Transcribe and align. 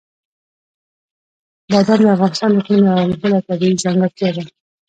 بادام 1.69 2.01
د 2.05 2.07
افغانستان 2.15 2.49
د 2.53 2.57
اقلیم 2.61 2.85
یوه 2.89 3.17
بله 3.21 3.39
طبیعي 3.47 3.81
ځانګړتیا 3.83 4.29
ده. 4.35 4.43